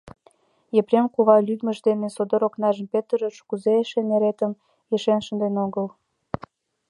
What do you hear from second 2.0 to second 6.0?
содор окнажым петырыш, кузе эше неретым ишен шынден огыл?